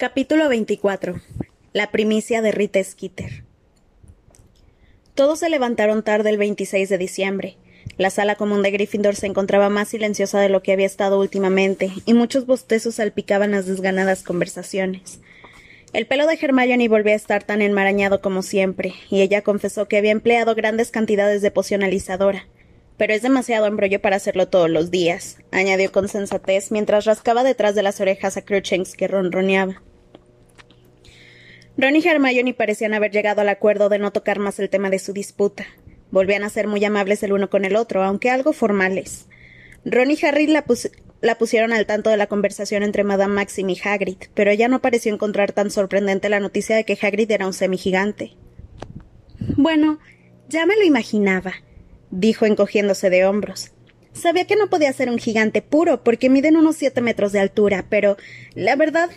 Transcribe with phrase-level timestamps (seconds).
[0.00, 1.20] Capítulo 24.
[1.74, 3.44] La primicia de Rita Skeeter.
[5.14, 7.58] Todos se levantaron tarde el 26 de diciembre.
[7.98, 11.92] La sala común de Gryffindor se encontraba más silenciosa de lo que había estado últimamente,
[12.06, 15.20] y muchos bostezos salpicaban las desganadas conversaciones.
[15.92, 19.98] El pelo de Hermione volvía a estar tan enmarañado como siempre, y ella confesó que
[19.98, 22.46] había empleado grandes cantidades de poción alisadora.
[22.96, 27.74] Pero es demasiado embrollo para hacerlo todos los días, añadió con sensatez mientras rascaba detrás
[27.74, 29.82] de las orejas a Cruchens que ronroneaba.
[31.76, 34.98] Ron y Hermione parecían haber llegado al acuerdo de no tocar más el tema de
[34.98, 35.66] su disputa.
[36.10, 39.26] Volvían a ser muy amables el uno con el otro, aunque algo formales.
[39.84, 40.64] Ron y Harry la,
[41.38, 45.12] pusieron al tanto de la conversación entre Madame Maxim y Hagrid, pero ella no pareció
[45.12, 48.32] encontrar tan sorprendente la noticia de que Hagrid era un semigigante.
[49.56, 50.00] Bueno,
[50.48, 51.54] ya me lo imaginaba,
[52.10, 53.70] dijo encogiéndose de hombros.
[54.12, 57.86] Sabía que no podía ser un gigante puro, porque miden unos siete metros de altura,
[57.88, 58.16] pero
[58.54, 59.08] la verdad,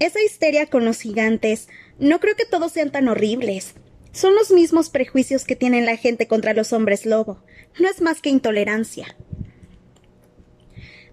[0.00, 3.74] esa histeria con los gigantes no creo que todos sean tan horribles.
[4.12, 7.42] Son los mismos prejuicios que tiene la gente contra los hombres lobo.
[7.78, 9.16] No es más que intolerancia.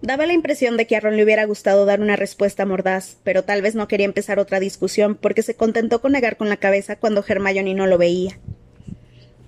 [0.02, 3.44] Daba la impresión de que a Ron le hubiera gustado dar una respuesta mordaz, pero
[3.44, 6.96] tal vez no quería empezar otra discusión porque se contentó con negar con la cabeza
[6.96, 8.40] cuando Hermione no lo veía.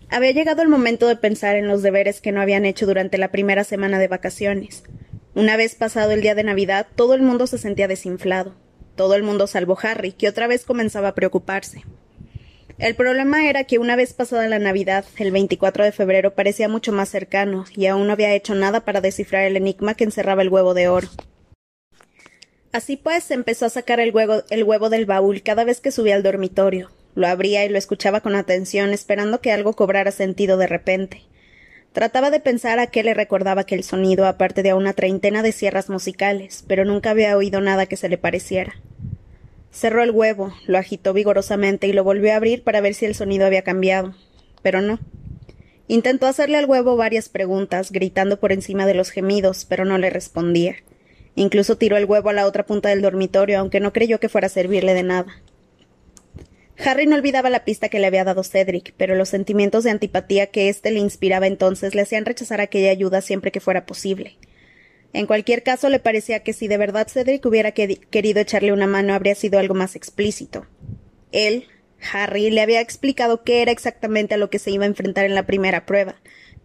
[0.09, 3.31] Había llegado el momento de pensar en los deberes que no habían hecho durante la
[3.31, 4.83] primera semana de vacaciones.
[5.33, 8.53] Una vez pasado el día de Navidad, todo el mundo se sentía desinflado.
[8.95, 11.83] Todo el mundo salvo Harry, que otra vez comenzaba a preocuparse.
[12.77, 16.91] El problema era que una vez pasada la Navidad, el 24 de febrero parecía mucho
[16.91, 20.49] más cercano, y aún no había hecho nada para descifrar el enigma que encerraba el
[20.49, 21.07] huevo de oro.
[22.71, 26.15] Así pues, empezó a sacar el huevo, el huevo del baúl cada vez que subía
[26.15, 26.89] al dormitorio.
[27.13, 31.21] Lo abría y lo escuchaba con atención, esperando que algo cobrara sentido de repente.
[31.93, 35.51] Trataba de pensar a qué le recordaba aquel sonido, aparte de a una treintena de
[35.51, 38.73] sierras musicales, pero nunca había oído nada que se le pareciera.
[39.71, 43.13] Cerró el huevo, lo agitó vigorosamente y lo volvió a abrir para ver si el
[43.13, 44.15] sonido había cambiado.
[44.63, 44.99] Pero no.
[45.87, 50.09] Intentó hacerle al huevo varias preguntas, gritando por encima de los gemidos, pero no le
[50.09, 50.77] respondía.
[51.35, 54.47] Incluso tiró el huevo a la otra punta del dormitorio, aunque no creyó que fuera
[54.47, 55.42] a servirle de nada.
[56.85, 60.47] Harry no olvidaba la pista que le había dado Cedric, pero los sentimientos de antipatía
[60.47, 64.37] que éste le inspiraba entonces le hacían rechazar aquella ayuda siempre que fuera posible.
[65.13, 69.13] En cualquier caso, le parecía que si de verdad Cedric hubiera querido echarle una mano
[69.13, 70.65] habría sido algo más explícito.
[71.31, 71.67] Él,
[72.11, 75.35] Harry, le había explicado qué era exactamente a lo que se iba a enfrentar en
[75.35, 76.15] la primera prueba,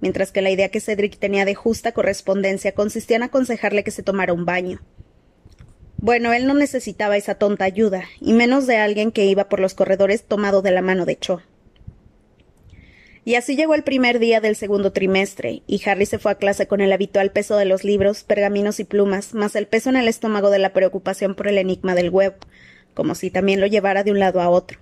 [0.00, 4.02] mientras que la idea que Cedric tenía de justa correspondencia consistía en aconsejarle que se
[4.02, 4.80] tomara un baño.
[6.00, 9.74] Bueno, él no necesitaba esa tonta ayuda, y menos de alguien que iba por los
[9.74, 11.42] corredores tomado de la mano de Cho.
[13.24, 16.68] Y así llegó el primer día del segundo trimestre, y Harry se fue a clase
[16.68, 20.06] con el habitual peso de los libros, pergaminos y plumas, más el peso en el
[20.06, 22.36] estómago de la preocupación por el enigma del huevo,
[22.94, 24.78] como si también lo llevara de un lado a otro.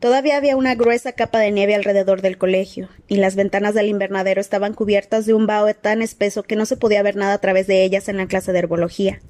[0.00, 4.42] Todavía había una gruesa capa de nieve alrededor del colegio, y las ventanas del invernadero
[4.42, 7.66] estaban cubiertas de un vaho tan espeso que no se podía ver nada a través
[7.66, 9.22] de ellas en la clase de herbología.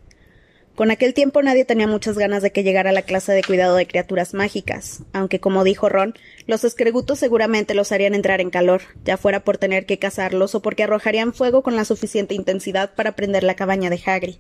[0.81, 3.87] Con aquel tiempo nadie tenía muchas ganas de que llegara la clase de cuidado de
[3.87, 6.15] criaturas mágicas, aunque como dijo Ron,
[6.47, 10.63] los escregutos seguramente los harían entrar en calor, ya fuera por tener que cazarlos o
[10.63, 14.37] porque arrojarían fuego con la suficiente intensidad para prender la cabaña de Hagrid.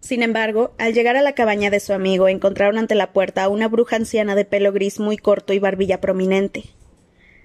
[0.00, 3.48] Sin embargo, al llegar a la cabaña de su amigo, encontraron ante la puerta a
[3.48, 6.64] una bruja anciana de pelo gris muy corto y barbilla prominente.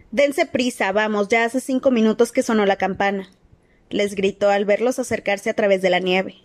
[0.09, 3.29] Dense prisa, vamos, ya hace cinco minutos que sonó la campana.
[3.91, 6.38] les gritó al verlos acercarse a través de la nieve.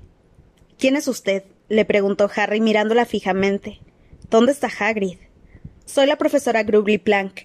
[0.80, 1.42] ¿Quién es usted?
[1.68, 3.80] le preguntó Harry mirándola fijamente.
[4.30, 5.18] ¿Dónde está Hagrid?
[5.84, 7.42] Soy la profesora Grugly Plank,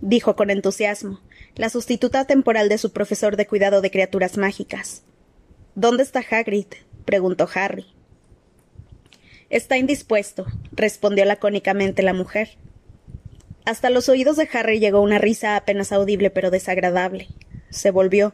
[0.00, 1.20] dijo con entusiasmo,
[1.56, 5.02] la sustituta temporal de su profesor de cuidado de criaturas mágicas.
[5.74, 6.68] ¿Dónde está Hagrid?
[7.04, 7.84] preguntó Harry.
[9.50, 12.56] Está indispuesto, respondió lacónicamente la mujer.
[13.66, 17.28] Hasta los oídos de Harry llegó una risa apenas audible pero desagradable.
[17.68, 18.32] Se volvió.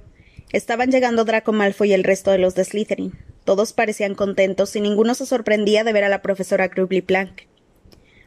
[0.53, 3.36] Estaban llegando Draco Malfoy y el resto de los de Slytherin.
[3.47, 7.43] Todos parecían contentos y ninguno se sorprendía de ver a la profesora Grubly Plank.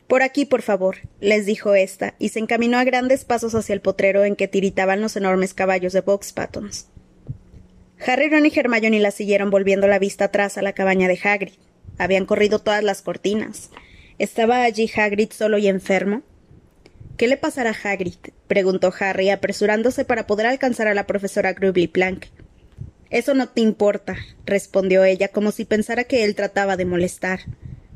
[0.07, 3.81] Por aquí, por favor, les dijo ésta, y se encaminó a grandes pasos hacia el
[3.81, 6.87] potrero en que tiritaban los enormes caballos de Box Pattons.
[8.07, 11.55] Harry, Ron y Hermione la siguieron volviendo la vista atrás a la cabaña de Hagrid.
[11.97, 13.71] Habían corrido todas las cortinas.
[14.19, 16.21] ¿Estaba allí Hagrid solo y enfermo?
[17.17, 18.15] ¿Qué le pasará a Hagrid?
[18.47, 22.27] preguntó Harry, apresurándose para poder alcanzar a la profesora Grubly Plank.
[23.09, 27.41] Eso no te importa, respondió ella, como si pensara que él trataba de molestar.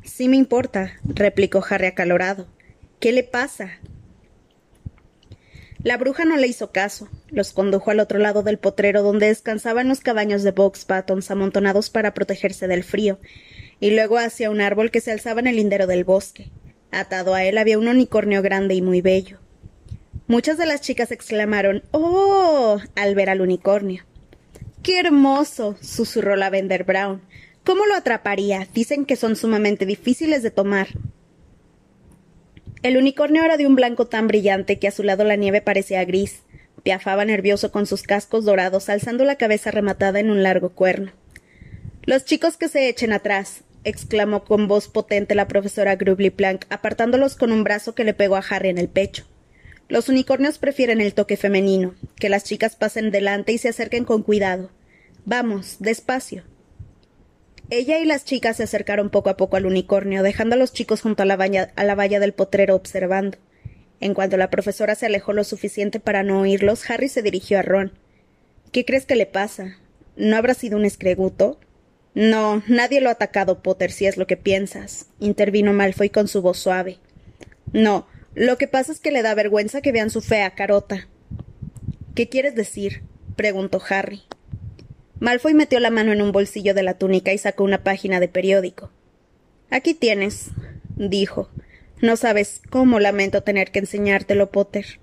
[0.03, 2.47] Sí me importa, replicó Harry acalorado.
[2.99, 3.79] ¿Qué le pasa?
[5.83, 7.09] La bruja no le hizo caso.
[7.29, 11.89] Los condujo al otro lado del potrero donde descansaban los cabaños de Box Pattons amontonados
[11.89, 13.19] para protegerse del frío,
[13.79, 16.49] y luego hacia un árbol que se alzaba en el lindero del bosque.
[16.91, 19.39] Atado a él había un unicornio grande y muy bello.
[20.25, 22.79] Muchas de las chicas exclamaron ¡Oh!
[22.95, 24.05] al ver al unicornio.
[24.83, 25.77] ¡Qué hermoso!
[25.81, 27.21] susurró la Vender Brown.
[27.63, 28.67] ¿Cómo lo atraparía?
[28.73, 30.89] Dicen que son sumamente difíciles de tomar.
[32.81, 36.03] El unicornio era de un blanco tan brillante que a su lado la nieve parecía
[36.03, 36.41] gris.
[36.83, 41.13] Piafaba nervioso con sus cascos dorados, alzando la cabeza rematada en un largo cuerno.
[42.01, 47.37] Los chicos que se echen atrás, exclamó con voz potente la profesora Grubly Plank, apartándolos
[47.37, 49.23] con un brazo que le pegó a Harry en el pecho.
[49.89, 54.23] Los unicornios prefieren el toque femenino, que las chicas pasen delante y se acerquen con
[54.23, 54.71] cuidado.
[55.25, 56.43] Vamos, despacio.
[57.69, 61.01] Ella y las chicas se acercaron poco a poco al unicornio, dejando a los chicos
[61.01, 63.37] junto a la, valla, del potrero observando.
[63.99, 67.61] En cuanto la profesora se alejó lo suficiente para no oírlos, Harry se dirigió a
[67.61, 67.93] Ron.
[68.71, 69.77] ¿Qué crees que le pasa?
[70.17, 71.59] ¿No habrá sido un escreguto?
[72.13, 76.41] No, nadie lo ha atacado, Potter, si es lo que piensas, intervino Malfoy con su
[76.41, 76.97] voz suave.
[77.71, 81.07] No, lo que pasa es que le da vergüenza que vean su fea carota.
[82.15, 83.03] ¿Qué quieres decir?
[83.35, 84.23] preguntó Harry.
[85.19, 88.27] Malfoy metió la mano en un bolsillo de la túnica y sacó una página de
[88.27, 88.91] periódico.
[89.69, 90.49] Aquí tienes,
[90.95, 91.49] dijo.
[92.01, 94.99] No sabes cómo lamento tener que enseñártelo, Potter.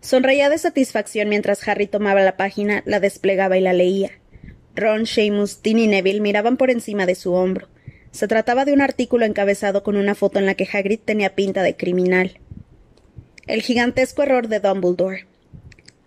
[0.00, 4.12] Sonreía de satisfacción mientras Harry tomaba la página, la desplegaba y la leía.
[4.76, 7.68] Ron, Seamus, Dean y Neville miraban por encima de su hombro.
[8.16, 11.62] Se trataba de un artículo encabezado con una foto en la que Hagrid tenía pinta
[11.62, 12.38] de criminal.
[13.46, 15.26] El gigantesco error de Dumbledore.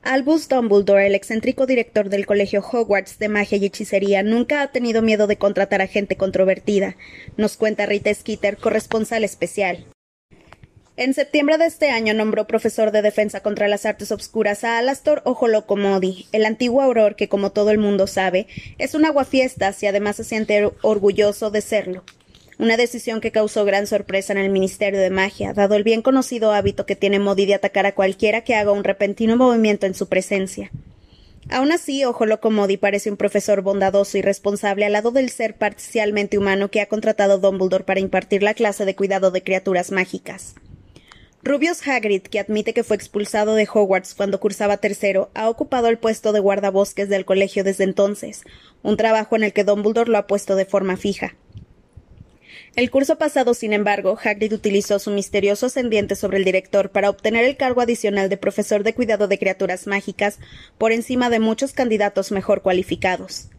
[0.01, 5.03] Albus Dumbledore, el excéntrico director del colegio Hogwarts de magia y hechicería, nunca ha tenido
[5.03, 6.97] miedo de contratar a gente controvertida,
[7.37, 9.85] nos cuenta Rita Skeeter, corresponsal especial.
[10.99, 15.21] En septiembre de este año nombró profesor de defensa contra las artes obscuras a Alastor
[15.23, 18.47] Ojolocomodi, el antiguo auror que, como todo el mundo sabe,
[18.79, 22.03] es un aguafiestas y además se siente orgulloso de serlo
[22.57, 26.51] una decisión que causó gran sorpresa en el Ministerio de Magia, dado el bien conocido
[26.51, 30.09] hábito que tiene Modi de atacar a cualquiera que haga un repentino movimiento en su
[30.09, 30.69] presencia.
[31.49, 36.37] Aun así, Ojo Modi parece un profesor bondadoso y responsable al lado del ser parcialmente
[36.37, 40.55] humano que ha contratado Dumbledore para impartir la clase de cuidado de criaturas mágicas.
[41.49, 45.97] Rubius Hagrid, que admite que fue expulsado de Hogwarts cuando cursaba tercero, ha ocupado el
[45.97, 48.43] puesto de guardabosques del colegio desde entonces,
[48.83, 51.35] un trabajo en el que Dumbledore lo ha puesto de forma fija.
[52.75, 57.45] El curso pasado, sin embargo, Hagrid utilizó su misterioso ascendiente sobre el director para obtener
[57.45, 60.37] el cargo adicional de profesor de cuidado de criaturas mágicas
[60.77, 63.49] por encima de muchos candidatos mejor cualificados.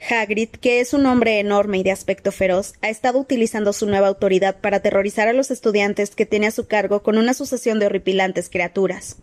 [0.00, 4.08] Hagrid, que es un hombre enorme y de aspecto feroz, ha estado utilizando su nueva
[4.08, 7.86] autoridad para aterrorizar a los estudiantes que tiene a su cargo con una sucesión de
[7.86, 9.16] horripilantes criaturas.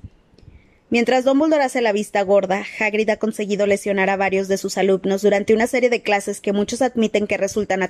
[0.90, 5.24] Mientras Dumbledore hace la vista gorda, Hagrid ha conseguido lesionar a varios de sus alumnos
[5.24, 7.82] durante una serie de clases que muchos admiten que resultan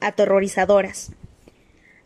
[0.00, 1.12] aterrorizadoras.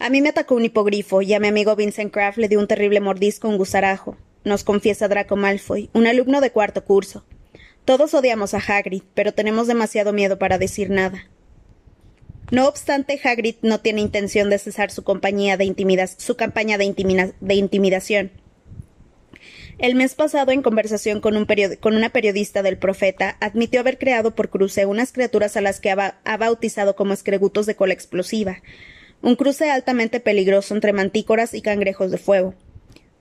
[0.00, 2.66] A mí me atacó un hipogrifo y a mi amigo Vincent Kraft le dio un
[2.66, 7.24] terrible mordisco un gusarajo, nos confiesa Draco Malfoy, un alumno de cuarto curso.
[7.84, 11.26] Todos odiamos a Hagrid, pero tenemos demasiado miedo para decir nada.
[12.52, 16.84] No obstante, Hagrid no tiene intención de cesar su, compañía de su campaña de,
[17.54, 18.30] intimidación.
[19.78, 24.86] El mes pasado, en conversación con, una periodista del Profeta, admitió haber creado por cruce
[24.86, 28.62] unas criaturas a las que ha, bautizado como escregutos de cola explosiva,
[29.22, 32.54] un cruce altamente peligroso entre mantícoras y cangrejos de fuego.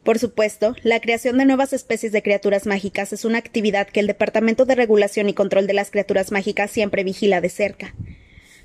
[0.04, 4.08] Por supuesto, la creación de nuevas especies de criaturas mágicas es una actividad que el
[4.08, 7.94] Departamento de Regulación y Control de las Criaturas Mágicas siempre vigila de cerca.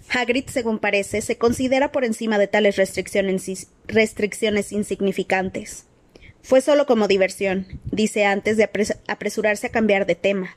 [0.08, 5.84] Hagrid, según parece, se considera por encima de tales restricciones insignificantes.
[6.42, 8.70] Fue solo como diversión, dice antes de
[9.08, 10.56] apresurarse a cambiar de tema.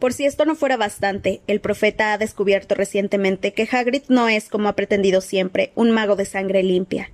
[0.00, 4.48] Por si esto no fuera bastante, el profeta ha descubierto recientemente que Hagrid no es,
[4.48, 7.10] como ha pretendido siempre, un mago de sangre limpia.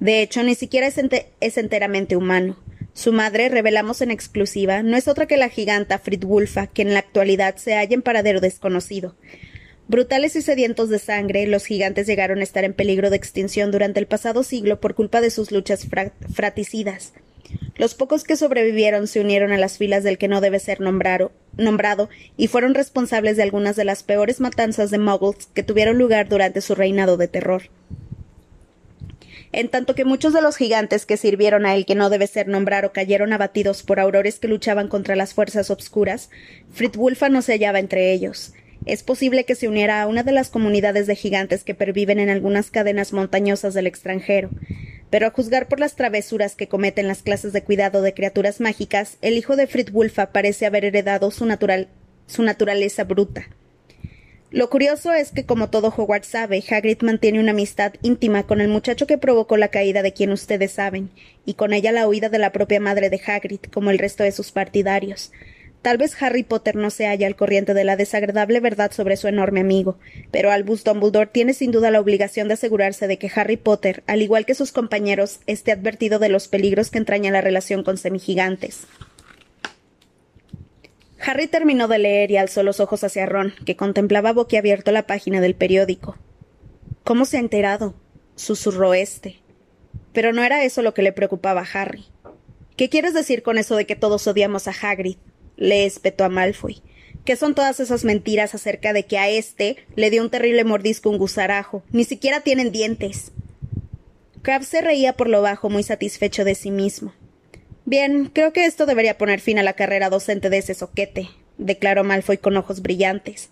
[0.00, 2.56] De hecho, ni siquiera es, enteramente humano.
[2.92, 7.00] Su madre, revelamos en exclusiva, no es otra que la giganta Fridwulfa, que en la
[7.00, 9.16] actualidad se halla en paradero desconocido.
[9.88, 14.00] Brutales y sedientos de sangre, los gigantes llegaron a estar en peligro de extinción durante
[14.00, 15.86] el pasado siglo por culpa de sus luchas
[16.32, 17.12] fraticidas.
[17.76, 21.32] Los pocos que sobrevivieron se unieron a las filas del que no debe ser nombrado,
[21.56, 26.28] nombrado y fueron responsables de algunas de las peores matanzas de muggles que tuvieron lugar
[26.28, 27.62] durante su reinado de terror.
[29.52, 32.48] En tanto que muchos de los gigantes que sirvieron a él que no debe ser
[32.48, 36.28] nombrado cayeron abatidos por aurores que luchaban contra las fuerzas obscuras,
[36.70, 38.52] Fritwulfa no se hallaba entre ellos.
[38.84, 42.30] Es posible que se uniera a una de las comunidades de gigantes que perviven en
[42.30, 44.50] algunas cadenas montañosas del extranjero.
[45.10, 49.16] Pero a juzgar por las travesuras que cometen las clases de cuidado de criaturas mágicas,
[49.22, 51.88] el hijo de Fritwulfa parece haber heredado su, natural,
[52.26, 53.48] su naturaleza bruta.
[54.50, 58.68] Lo curioso es que, como todo Hogwarts sabe, Hagrid mantiene una amistad íntima con el
[58.68, 61.10] muchacho que provocó la caída de quien ustedes saben,
[61.44, 64.32] y con ella la huida de la propia madre de Hagrid, como el resto de
[64.32, 65.32] sus partidarios.
[65.82, 69.28] Tal vez Harry Potter no se halla al corriente de la desagradable verdad sobre su
[69.28, 69.98] enorme amigo,
[70.30, 74.22] pero Albus Dumbledore tiene sin duda la obligación de asegurarse de que Harry Potter, al
[74.22, 78.86] igual que sus compañeros, esté advertido de los peligros que entraña la relación con semigigantes.
[81.20, 85.40] Harry terminó de leer y alzó los ojos hacia Ron, que contemplaba boquiabierto la página
[85.40, 86.16] del periódico.
[87.04, 87.94] ¿Cómo se ha enterado?
[88.36, 89.40] susurró éste.
[90.12, 92.04] Pero no era eso lo que le preocupaba a Harry.
[92.76, 95.16] ¿Qué quieres decir con eso de que todos odiamos a Hagrid?
[95.56, 96.80] le espetó a Malfoy.
[97.24, 101.10] ¿Qué son todas esas mentiras acerca de que a éste le dio un terrible mordisco
[101.10, 101.82] un gusarajo?
[101.90, 103.32] Ni siquiera tienen dientes.
[104.42, 107.12] Crabbe se reía por lo bajo, muy satisfecho de sí mismo.
[107.88, 112.04] Bien, creo que esto debería poner fin a la carrera docente de ese soquete, declaró
[112.04, 113.48] Malfoy con ojos brillantes.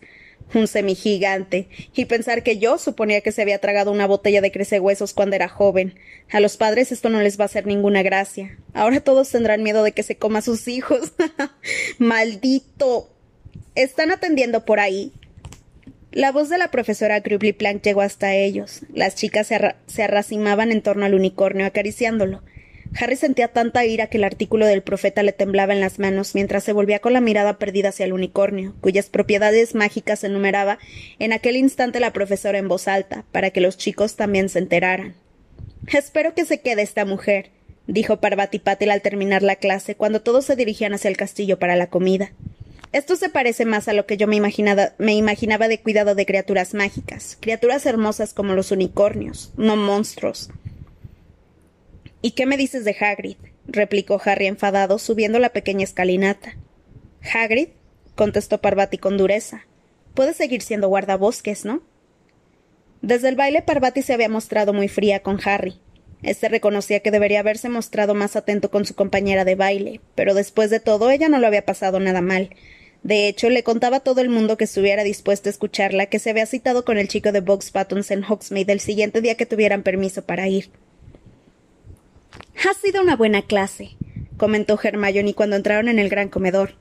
[0.53, 1.69] Un semigigante.
[1.95, 5.49] Y pensar que yo suponía que se había tragado una botella de crecehuesos cuando era
[5.49, 5.95] joven.
[6.31, 8.59] A los padres esto no les va a hacer ninguna gracia.
[8.75, 11.15] Ahora todos tendrán miedo de que se coma a sus hijos.
[11.99, 13.09] ¡Maldito!
[13.75, 15.15] ¿Están atendiendo por ahí?
[16.13, 18.83] La voz de la profesora Grubly Plank llegó hasta ellos.
[18.93, 22.43] Las chicas se arracimaban en torno al unicornio, acariciándolo.
[22.99, 26.65] Harry sentía tanta ira que el artículo del profeta le temblaba en las manos mientras
[26.65, 30.79] se volvía con la mirada perdida hacia el unicornio, cuyas propiedades mágicas enumeraba
[31.19, 35.15] en aquel instante la profesora en voz alta, para que los chicos también se enteraran.
[35.93, 37.51] Espero que se quede esta mujer,
[37.87, 41.77] dijo Parvati Patil al terminar la clase, cuando todos se dirigían hacia el castillo para
[41.77, 42.33] la comida.
[42.93, 47.37] Esto se parece más a lo que yo me imaginaba de cuidado de criaturas mágicas,
[47.41, 50.49] criaturas hermosas como los unicornios, no monstruos.
[52.23, 53.37] ¿Y qué me dices de Hagrid?
[53.67, 56.57] replicó Harry enfadado, subiendo la pequeña escalinata.
[57.33, 57.69] Hagrid,
[58.15, 59.67] contestó Parvati con dureza.
[60.15, 61.83] Puede seguir siendo guardabosques, ¿no?
[63.03, 65.79] Desde el baile Parvati se había mostrado muy fría con Harry.
[66.23, 70.71] Este reconocía que debería haberse mostrado más atento con su compañera de baile, pero después
[70.71, 72.51] de todo ella no lo había pasado nada mal.
[73.03, 76.31] De hecho, le contaba a todo el mundo que estuviera dispuesto a escucharla que se
[76.31, 79.83] había citado con el chico de Box Buttons en Hogsmeade el siguiente día que tuvieran
[79.83, 80.71] permiso para ir.
[82.65, 83.97] Ha sido una buena clase,
[84.37, 86.75] comentó Hermione cuando entraron en el gran comedor.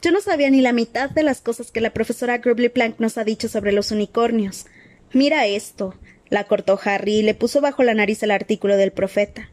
[0.00, 3.18] Yo no sabía ni la mitad de las cosas que la profesora Grubly Plank nos
[3.18, 4.66] ha dicho sobre los unicornios.
[5.12, 5.94] Mira esto.
[6.28, 9.50] La cortó Harry y le puso bajo la nariz el artículo del profeta.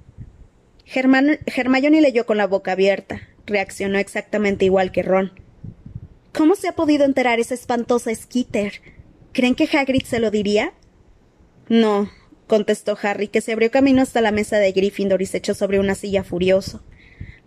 [0.86, 3.22] Hermione leyó con la boca abierta.
[3.46, 5.32] Reaccionó exactamente igual que Ron.
[6.34, 8.82] ¿Cómo se ha podido enterar esa espantosa Skitter?
[9.34, 10.74] ¿Creen que Hagrid se lo diría?
[11.70, 12.10] No,
[12.54, 15.80] contestó Harry, que se abrió camino hasta la mesa de Gryffindor y se echó sobre
[15.80, 16.84] una silla furioso.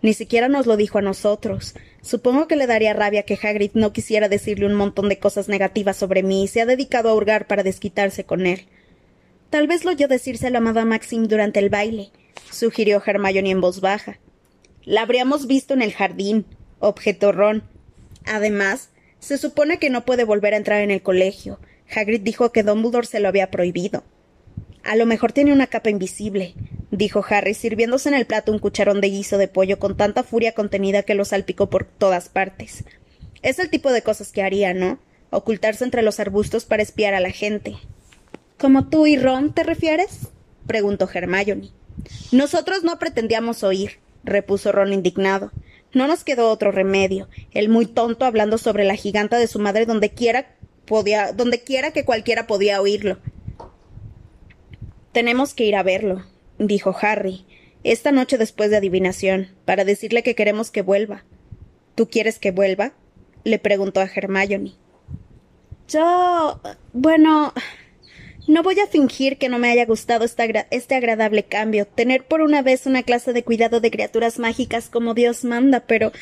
[0.03, 1.77] Ni siquiera nos lo dijo a nosotros.
[2.03, 5.97] Supongo que le daría rabia que Hagrid no quisiera decirle un montón de cosas negativas
[5.97, 8.67] sobre mí y se ha dedicado a hurgar para desquitarse con él.
[9.49, 12.11] Tal vez lo oyó decírselo a Madame Maxim durante el baile,
[12.51, 14.19] sugirió Hermione en voz baja.
[14.85, 16.47] La habríamos visto en el jardín,
[16.81, 17.63] objetó Ron.
[18.25, 21.61] Además, se supone que no puede volver a entrar en el colegio.
[21.95, 24.03] Hagrid dijo que Dumbledore se lo había prohibido.
[24.87, 26.55] A lo mejor tiene una capa invisible,
[26.93, 30.52] dijo Harry, sirviéndose en el plato un cucharón de guiso de pollo con tanta furia
[30.52, 32.85] contenida que lo salpicó por todas partes.
[33.43, 35.00] Es el tipo de cosas que haría, ¿no?
[35.31, 37.76] Ocultarse entre los arbustos para espiar a la gente.
[38.59, 40.28] ¿Como tú y Ron te refieres?
[40.69, 41.71] preguntó Hermione.
[42.31, 45.50] Nosotros no pretendíamos oír, repuso Ron indignado.
[45.95, 47.28] No nos quedó otro remedio.
[47.52, 51.90] El muy tonto hablando sobre la giganta de su madre donde quiera podía, donde quiera
[51.90, 53.19] que cualquiera podía oírlo.
[55.17, 56.27] Tenemos que ir a verlo,
[56.59, 57.47] dijo Harry,
[57.85, 61.25] esta noche después de adivinación, para decirle que queremos que vuelva.
[61.95, 62.93] ¿Tú quieres que vuelva?
[63.43, 64.75] le preguntó a Hermione.
[65.89, 66.61] Yo.
[66.93, 67.55] bueno.
[68.47, 72.61] No voy a fingir que no me haya gustado este agradable cambio, tener por una
[72.61, 76.13] vez una clase de cuidado de criaturas mágicas como Dios manda, pero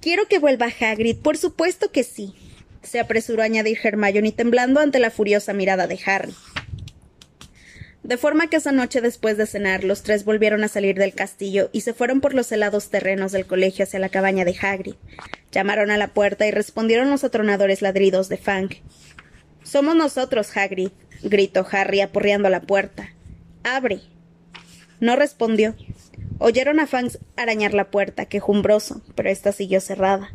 [0.00, 2.34] quiero que vuelva Hagrid, por supuesto que sí,
[2.82, 6.34] se apresuró a añadir Hermione temblando ante la furiosa mirada de Harry.
[8.06, 11.70] De forma que esa noche después de cenar los tres volvieron a salir del castillo
[11.72, 14.94] y se fueron por los helados terrenos del colegio hacia la cabaña de Hagrid.
[15.50, 18.70] Llamaron a la puerta y respondieron los atronadores ladridos de Fang.
[19.64, 20.90] Somos nosotros, Hagrid,
[21.24, 23.12] gritó Harry aporreando la puerta.
[23.64, 24.02] Abre.
[25.00, 25.74] No respondió.
[26.38, 30.32] Oyeron a Fang arañar la puerta, quejumbroso, pero ésta siguió cerrada.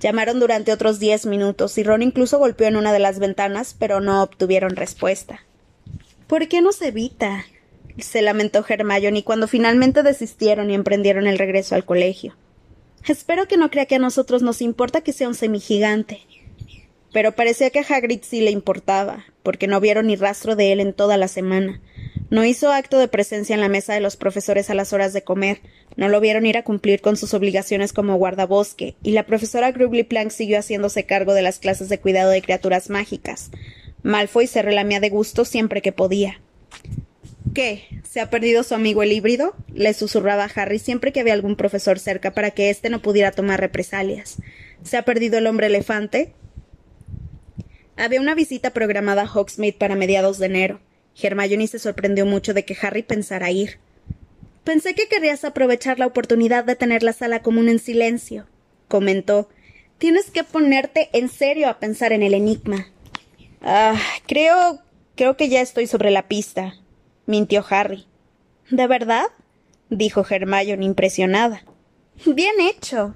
[0.00, 4.00] Llamaron durante otros diez minutos y Ron incluso golpeó en una de las ventanas, pero
[4.00, 5.44] no obtuvieron respuesta.
[6.26, 7.44] ¿Por qué no se evita?
[7.98, 12.34] se lamentó Hermione cuando finalmente desistieron y emprendieron el regreso al colegio.
[13.06, 16.22] Espero que no crea que a nosotros nos importa que sea un semigigante.
[17.12, 20.80] Pero parecía que a Hagrid sí le importaba, porque no vieron ni rastro de él
[20.80, 21.80] en toda la semana.
[22.30, 25.22] No hizo acto de presencia en la mesa de los profesores a las horas de
[25.22, 25.60] comer,
[25.96, 30.02] no lo vieron ir a cumplir con sus obligaciones como guardabosque, y la profesora Grubly
[30.02, 33.50] Plank siguió haciéndose cargo de las clases de cuidado de criaturas mágicas.
[34.04, 36.38] Malfoy se relamía de gusto siempre que podía.
[37.54, 37.84] ¿Qué?
[38.02, 39.56] ¿Se ha perdido su amigo el híbrido?
[39.72, 43.60] le susurraba Harry siempre que había algún profesor cerca para que éste no pudiera tomar
[43.60, 44.36] represalias.
[44.82, 46.34] ¿Se ha perdido el hombre elefante?
[47.96, 50.80] Había una visita programada a Hogsmeade para mediados de enero.
[51.20, 53.78] Hermione se sorprendió mucho de que Harry pensara ir.
[54.64, 58.46] Pensé que querrías aprovechar la oportunidad de tener la sala común en silencio,
[58.86, 59.48] comentó.
[59.96, 62.88] Tienes que ponerte en serio a pensar en el enigma.
[63.66, 64.80] Ah, creo.
[65.16, 66.74] creo que ya estoy sobre la pista,
[67.24, 68.06] mintió Harry.
[68.70, 69.24] ¿De verdad?
[69.88, 71.64] dijo Hermione impresionada.
[72.26, 73.14] Bien hecho.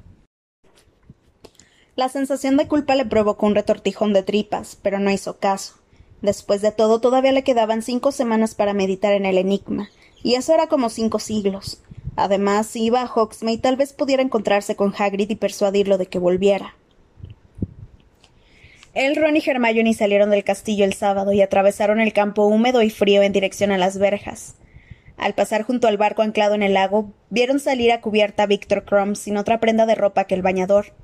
[1.97, 5.75] La sensación de culpa le provocó un retortijón de tripas, pero no hizo caso.
[6.23, 9.91] Después de todo, todavía le quedaban cinco semanas para meditar en el enigma,
[10.23, 11.83] y eso era como cinco siglos.
[12.17, 16.78] Además, iba a Hogsmeade, tal vez pudiera encontrarse con Hagrid y persuadirlo de que volviera.
[18.99, 22.91] Él, Ron y Hermione salieron del castillo el sábado y atravesaron el campo húmedo y
[22.91, 24.57] frío en dirección a las verjas.
[25.17, 28.85] Al pasar junto al barco anclado en el lago, vieron salir a cubierta a Victor
[28.85, 30.95] Crumb sin otra prenda de ropa que el bañador.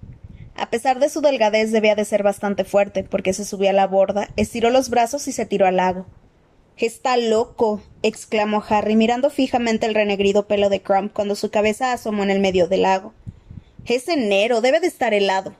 [0.56, 3.86] A pesar de su delgadez, debía de ser bastante fuerte, porque se subió a la
[3.86, 6.04] borda, estiró los brazos y se tiró al lago.
[6.76, 12.24] Está loco, exclamó Harry, mirando fijamente el renegrido pelo de Crumb cuando su cabeza asomó
[12.24, 13.14] en el medio del lago.
[13.86, 15.54] Es enero, debe de estar helado.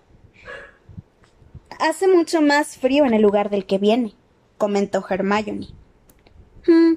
[1.81, 4.15] Hace mucho más frío en el lugar del que viene,
[4.59, 5.69] comentó Hermione.
[6.67, 6.95] Hmm.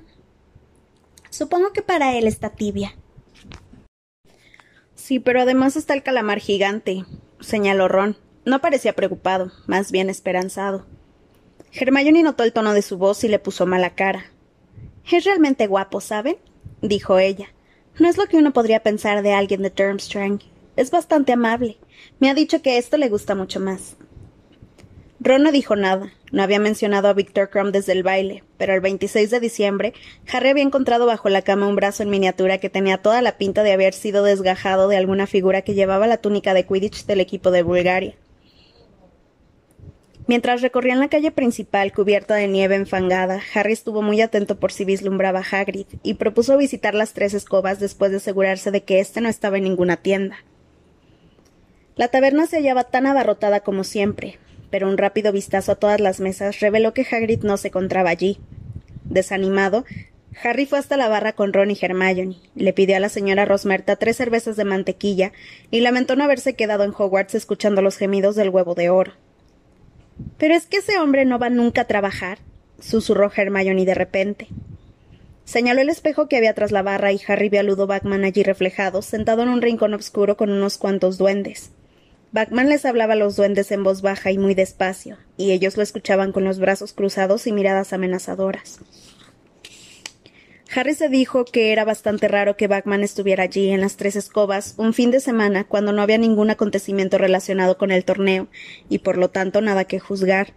[1.29, 2.96] Supongo que para él está tibia.
[4.96, 7.05] Sí, pero además está el calamar gigante,
[7.39, 8.17] señaló Ron.
[8.46, 10.86] No parecía preocupado, más bien esperanzado.
[11.71, 14.25] Hermione notó el tono de su voz y le puso mala cara.
[15.10, 16.38] Es realmente guapo, ¿saben?
[16.82, 17.49] dijo ella.
[17.99, 20.39] No es lo que uno podría pensar de alguien de Durmstrang.
[20.75, 21.78] Es bastante amable.
[22.19, 23.97] Me ha dicho que esto le gusta mucho más.
[25.28, 26.10] Ron no dijo nada.
[26.32, 29.94] No había mencionado a Victor Crumb desde el baile, pero el 26 de diciembre,
[30.32, 33.63] Harry había encontrado bajo la cama un brazo en miniatura que tenía toda la pinta
[33.63, 37.52] de haber sido desgajado de alguna figura que llevaba la túnica de Quidditch del equipo
[37.52, 38.16] de Bulgaria.
[40.28, 44.86] Mientras recorrían la calle principal cubierta de nieve enfangada, Harry estuvo muy atento por si
[44.86, 49.20] vislumbraba a Hagrid y propuso visitar las tres escobas después de asegurarse de que éste
[49.20, 50.38] no estaba en ninguna tienda.
[51.98, 56.19] La taberna se hallaba tan abarrotada como siempre, pero un rápido vistazo a todas las
[56.19, 58.39] mesas reveló que Hagrid no se encontraba allí.
[59.06, 59.86] Desanimado,
[60.43, 63.95] Harry fue hasta la barra con Ron y Hermione, le pidió a la señora Rosmerta
[63.95, 65.32] tres cervezas de mantequilla
[65.71, 69.13] y lamentó no haberse quedado en Hogwarts escuchando los gemidos del huevo de oro.
[70.38, 72.39] Pero es que ese hombre no va nunca a trabajar,
[72.80, 74.47] susurró Hermione de repente.
[75.45, 79.01] Señaló el espejo que había tras la barra y Harry vio a Ludo allí reflejado,
[79.01, 81.71] sentado en un rincón oscuro con unos cuantos duendes.
[82.34, 86.32] Les hablaba a los duendes en voz baja y muy despacio, y ellos lo escuchaban
[86.32, 88.80] con los brazos cruzados y miradas amenazadoras.
[90.76, 94.76] Harry se dijo que era bastante raro que Batman estuviera allí en las tres escobas
[94.78, 98.48] un fin de semana cuando no había ningún acontecimiento relacionado con el torneo
[98.90, 100.54] y por lo tanto nada que juzgar.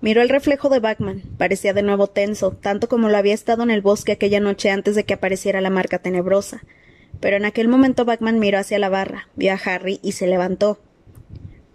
[0.00, 1.22] Miró el reflejo de Batman.
[1.38, 4.94] Parecía de nuevo tenso, tanto como lo había estado en el bosque aquella noche antes
[4.94, 6.62] de que apareciera la marca tenebrosa.
[7.20, 10.78] Pero en aquel momento Batman miró hacia la barra, vio a Harry y se levantó.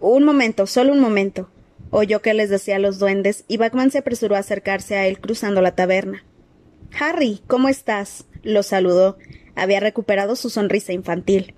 [0.00, 1.48] Un momento, solo un momento.
[1.90, 5.20] Oyó que les decía a los duendes, y Bagman se apresuró a acercarse a él
[5.20, 6.24] cruzando la taberna.
[6.98, 8.24] Harry, ¿cómo estás?
[8.42, 9.18] lo saludó.
[9.54, 11.54] Había recuperado su sonrisa infantil.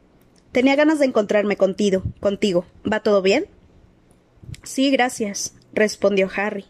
[0.53, 2.03] Tenía ganas de encontrarme contigo.
[2.21, 2.67] contigo.
[2.91, 3.47] ¿Va todo bien?
[4.63, 6.67] Sí, gracias, respondió Harry.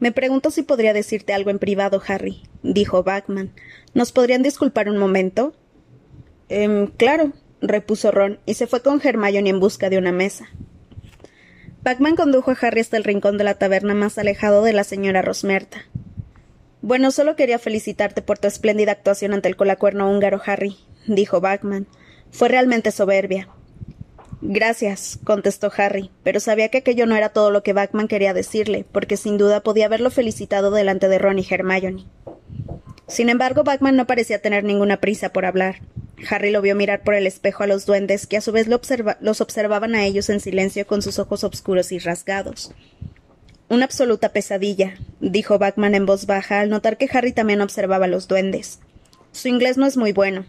[0.00, 3.52] Me pregunto si podría decirte algo en privado, Harry, dijo Bagman.
[3.94, 5.54] ¿Nos podrían disculpar un momento?
[6.54, 10.50] Eh, claro, repuso Ron, y se fue con Hermione en busca de una mesa.
[11.82, 15.22] Bagman condujo a Harry hasta el rincón de la taberna más alejado de la señora
[15.22, 15.86] Rosmerta.
[16.82, 21.86] Bueno, solo quería felicitarte por tu espléndida actuación ante el colacuerno húngaro, Harry, dijo Bagman.
[22.30, 23.48] Fue realmente soberbia.
[24.42, 28.84] Gracias, contestó Harry, pero sabía que aquello no era todo lo que Bagman quería decirle,
[28.92, 32.04] porque sin duda podía haberlo felicitado delante de Ron y Hermione.
[33.06, 35.76] Sin embargo, Bagman no parecía tener ninguna prisa por hablar.
[36.30, 39.40] Harry lo vio mirar por el espejo a los duendes, que a su vez los
[39.40, 42.72] observaban a ellos en silencio con sus ojos oscuros y rasgados.
[43.68, 48.08] Una absoluta pesadilla, dijo Batman en voz baja al notar que Harry también observaba a
[48.08, 48.80] los duendes.
[49.32, 50.44] Su inglés no es muy bueno.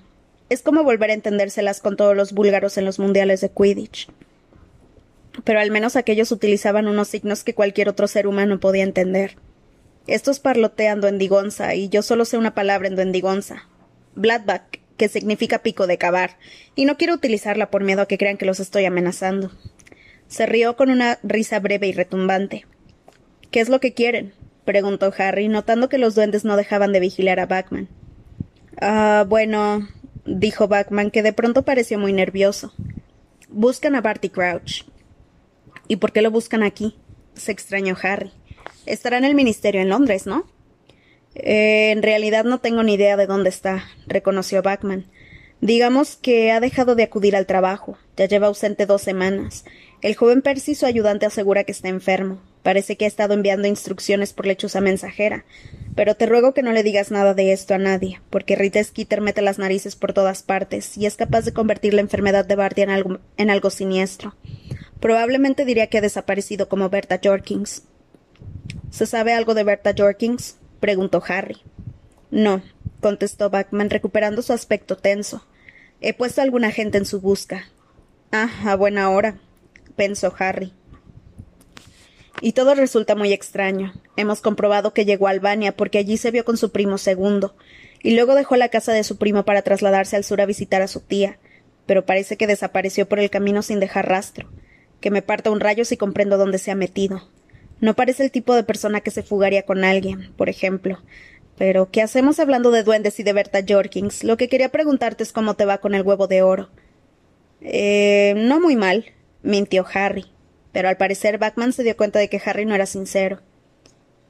[0.50, 4.10] Es como volver a entendérselas con todos los búlgaros en los mundiales de Quidditch.
[5.44, 9.38] pero al menos aquellos utilizaban unos signos que cualquier otro ser humano podía entender.
[10.06, 13.68] Estos parlotean duendigonza, y yo solo sé una palabra en duendigonza.
[14.16, 16.38] Bladback, que significa pico de cavar,
[16.76, 19.52] y no quiero utilizarla por miedo a que crean que los estoy amenazando.
[20.28, 22.66] Se rió con una risa breve y retumbante.
[23.52, 24.34] ¿Qué es lo que quieren?
[24.66, 27.90] preguntó Harry, notando que los duendes no dejaban de vigilar a Backman.
[28.80, 29.88] Ah, bueno,
[30.26, 32.74] dijo Backman, que de pronto pareció muy nervioso.
[33.50, 34.86] Buscan a Barty Crouch.
[35.88, 36.96] ¿Y por qué lo buscan aquí?
[37.36, 38.32] se extrañó Harry.
[38.86, 40.46] Estará en el ministerio en Londres, ¿no?
[41.36, 45.06] Eh, en realidad no tengo ni idea de dónde está, reconoció Backman.
[45.62, 47.98] Digamos que ha dejado de acudir al trabajo.
[48.18, 49.64] Ya lleva ausente dos semanas.
[50.02, 52.42] El joven Percy, su ayudante, asegura que está enfermo.
[52.64, 55.46] Parece que ha estado enviando instrucciones por lechuza mensajera.
[55.96, 59.22] Pero te ruego que no le digas nada de esto a nadie, porque Rita Skeeter
[59.22, 62.82] mete las narices por todas partes y es capaz de convertir la enfermedad de Barty
[62.82, 64.36] en algo, en algo siniestro.
[65.00, 67.84] Probablemente diría que ha desaparecido como Berta Jorkins.
[68.92, 70.58] ¿Se sabe algo de Berta Jorkins?
[70.84, 71.56] Preguntó Harry.
[72.30, 72.62] No,
[73.00, 75.46] contestó Backman, recuperando su aspecto tenso.
[76.02, 77.70] He puesto a alguna gente en su busca.
[78.34, 79.38] Ah, a buena hora,
[79.96, 80.74] pensó Harry.
[82.42, 83.94] Y todo resulta muy extraño.
[84.18, 87.56] Hemos comprobado que llegó a Albania porque allí se vio con su primo segundo,
[88.02, 90.90] y luego dejó la casa de su primo para trasladarse al sur a visitar a
[90.90, 91.40] su tía,
[91.86, 94.50] pero parece que desapareció por el camino sin dejar rastro.
[95.00, 97.30] Que me parta un rayo si comprendo dónde se ha metido.
[97.84, 101.00] No parece el tipo de persona que se fugaría con alguien, por ejemplo.
[101.58, 104.24] Pero, ¿qué hacemos hablando de duendes y de Berta Jorkins?
[104.24, 106.70] Lo que quería preguntarte es cómo te va con el huevo de oro.
[107.60, 109.08] Eh, no muy mal,
[109.42, 110.28] mintió Harry.
[110.72, 113.42] Pero al parecer Batman se dio cuenta de que Harry no era sincero.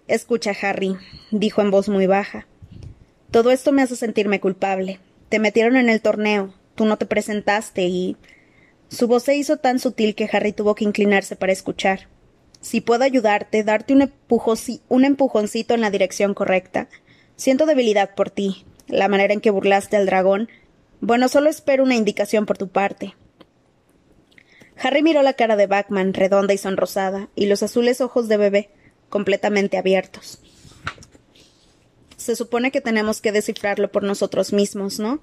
[0.07, 0.97] Escucha, Harry,
[1.29, 2.47] dijo en voz muy baja.
[3.29, 4.99] Todo esto me hace sentirme culpable.
[5.29, 8.17] Te metieron en el torneo, tú no te presentaste y.
[8.87, 12.07] Su voz se hizo tan sutil que Harry tuvo que inclinarse para escuchar.
[12.63, 16.87] Si puedo ayudarte, darte un, empujoncito en la dirección correcta.
[17.35, 18.65] Siento debilidad por ti.
[18.87, 20.47] La manera en que burlaste al dragón.
[21.01, 23.15] Bueno, solo espero una indicación por tu parte.
[24.81, 28.69] Harry miró la cara de Backman, redonda y sonrosada, y los azules ojos de bebé,
[29.09, 30.39] completamente abiertos.
[32.15, 35.21] Se supone que tenemos que descifrarlo por nosotros mismos, ¿no?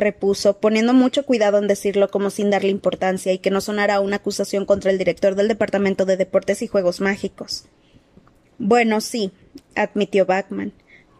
[0.00, 4.16] Repuso, poniendo mucho cuidado en decirlo como sin darle importancia y que no sonara una
[4.16, 7.66] acusación contra el director del Departamento de Deportes y Juegos Mágicos.
[8.58, 9.32] Bueno, sí,
[9.74, 10.72] admitió Backman.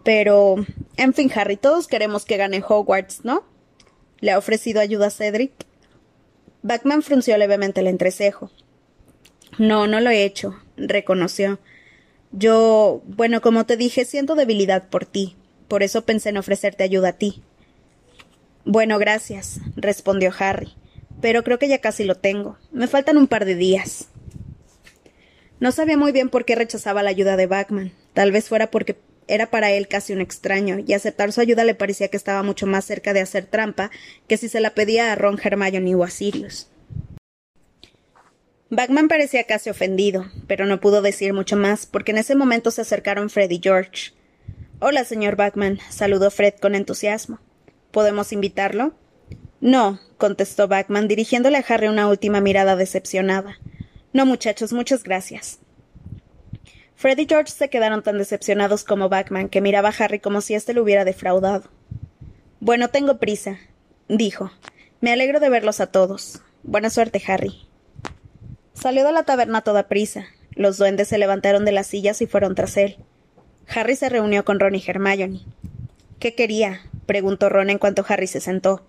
[0.05, 0.57] Pero.
[0.97, 3.45] En fin, Harry, todos queremos que gane Hogwarts, ¿no?
[4.21, 5.53] ¿Le ha ofrecido ayuda a Cedric?
[6.63, 8.51] Backman frunció levemente el entrecejo.
[9.59, 11.59] No, no lo he hecho, reconoció.
[12.33, 13.03] Yo.
[13.07, 15.37] bueno, como te dije, siento debilidad por ti.
[15.69, 17.43] Por eso pensé en ofrecerte ayuda a ti.
[18.65, 20.75] Bueno, gracias, respondió Harry.
[21.21, 22.59] Pero creo que ya casi lo tengo.
[22.73, 24.09] Me faltan un par de días.
[25.59, 27.93] No sabía muy bien por qué rechazaba la ayuda de Backman.
[28.15, 28.97] Tal vez fuera porque
[29.31, 32.67] era para él casi un extraño, y aceptar su ayuda le parecía que estaba mucho
[32.67, 33.93] más cerca de hacer trampa
[34.27, 36.69] que si se la pedía a Ron Hermione o a Sirius.
[38.71, 42.81] Bagman parecía casi ofendido, pero no pudo decir mucho más, porque en ese momento se
[42.81, 44.13] acercaron Fred y George.
[44.81, 47.39] Hola, señor Bagman, saludó Fred con entusiasmo.
[47.91, 48.95] ¿Podemos invitarlo?
[49.61, 53.59] No, contestó Bagman, dirigiéndole a Harry una última mirada decepcionada.
[54.13, 55.59] No, muchachos, muchas gracias.
[56.97, 60.55] Fred y George se quedaron tan decepcionados como Backman, que miraba a Harry como si
[60.55, 61.65] éste lo hubiera defraudado.
[62.61, 63.59] Bueno, tengo prisa,
[64.09, 64.51] dijo.
[65.01, 66.43] Me alegro de verlos a todos.
[66.63, 67.55] Buena suerte, Harry.
[68.75, 70.27] Salió de la taberna toda prisa.
[70.55, 72.99] Los duendes se levantaron de las sillas y fueron tras él.
[73.67, 75.41] Harry se reunió con Ron y Hermione.
[76.19, 76.83] ¿Qué quería?
[77.11, 78.87] Preguntó Ron en cuanto Harry se sentó.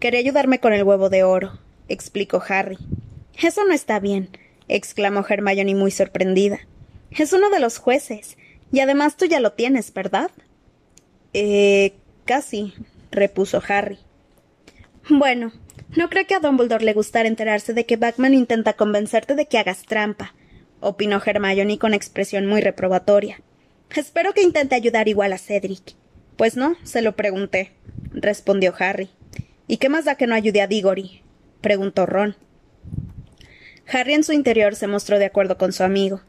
[0.00, 1.58] Quería ayudarme con el huevo de oro,
[1.90, 2.78] explicó Harry.
[3.38, 4.30] Eso no está bien,
[4.68, 6.60] exclamó Hermione muy sorprendida.
[7.10, 8.38] Es uno de los jueces.
[8.72, 10.30] Y además tú ya lo tienes, ¿verdad?
[11.34, 11.92] Eh.
[12.24, 12.72] casi,
[13.10, 13.98] repuso Harry.
[15.10, 15.52] Bueno,
[15.94, 19.58] no creo que a Dumbledore le gustara enterarse de que Batman intenta convencerte de que
[19.58, 20.34] hagas trampa,
[20.80, 23.42] opinó Hermione con expresión muy reprobatoria.
[23.94, 25.98] Espero que intente ayudar igual a Cedric.
[26.38, 27.72] Pues no, se lo pregunté,
[28.12, 29.10] respondió Harry.
[29.66, 31.22] ¿Y qué más da que no ayude a Diggory?
[31.60, 32.36] preguntó Ron.
[33.92, 36.20] Harry en su interior se mostró de acuerdo con su amigo.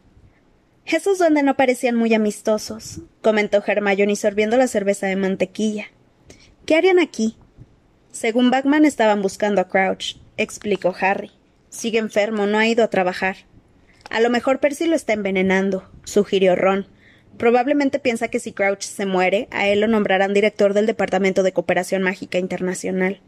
[0.84, 5.86] Esos duendes no parecían muy amistosos, comentó Hermione sorbiendo la cerveza de mantequilla.
[6.66, 7.38] ¿Qué harían aquí?
[8.12, 11.30] Según Bagman estaban buscando a Crouch, explicó Harry.
[11.70, 13.36] Sigue enfermo, no ha ido a trabajar.
[14.10, 16.88] A lo mejor Percy lo está envenenando, sugirió Ron.
[17.40, 21.54] Probablemente piensa que si Crouch se muere, a él lo nombrarán director del Departamento de
[21.54, 23.22] Cooperación Mágica Internacional.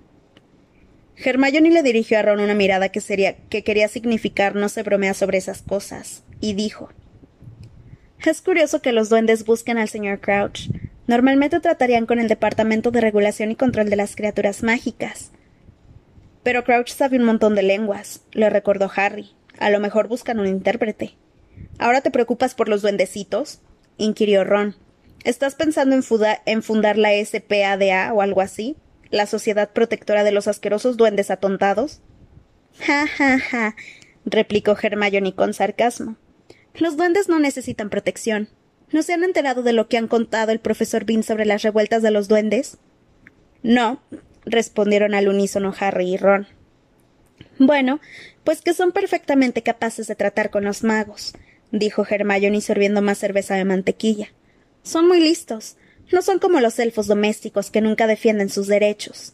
[1.15, 5.13] Hermione le dirigió a Ron una mirada que, sería, que quería significar no se bromea
[5.13, 6.89] sobre esas cosas, y dijo
[8.25, 10.69] Es curioso que los duendes busquen al señor Crouch.
[11.07, 15.31] Normalmente tratarían con el Departamento de Regulación y Control de las Criaturas Mágicas.
[16.43, 19.29] Pero Crouch sabe un montón de lenguas, le recordó Harry.
[19.57, 21.13] A lo mejor buscan un intérprete.
[21.79, 23.61] ¿Ahora te preocupas por los duendecitos?
[24.03, 24.75] Inquirió Ron.
[25.23, 26.03] ¿Estás pensando en,
[26.45, 28.75] en fundar la SPADA o algo así?
[29.11, 31.99] la Sociedad Protectora de los Asquerosos Duendes Atontados?
[32.79, 33.75] Ja, ja, ja,
[34.25, 36.15] replicó Hermione con sarcasmo.
[36.73, 38.49] Los duendes no necesitan protección.
[38.91, 42.01] ¿No se han enterado de lo que han contado el profesor Bean sobre las revueltas
[42.01, 42.77] de los duendes?
[43.61, 44.01] No,
[44.45, 46.47] respondieron al unísono Harry y Ron.
[47.59, 47.99] Bueno,
[48.43, 51.33] pues que son perfectamente capaces de tratar con los magos,
[51.71, 54.29] dijo Hermione sorbiendo más cerveza de mantequilla.
[54.83, 55.77] Son muy listos.
[56.11, 59.33] No son como los elfos domésticos que nunca defienden sus derechos.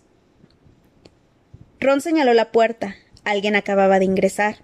[1.80, 2.95] Ron señaló la puerta.
[3.23, 4.58] Alguien acababa de ingresar.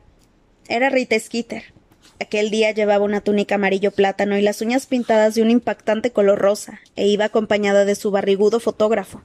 [0.67, 1.73] Era Rita Skeeter.
[2.19, 6.39] Aquel día llevaba una túnica amarillo plátano y las uñas pintadas de un impactante color
[6.39, 9.23] rosa, e iba acompañada de su barrigudo fotógrafo.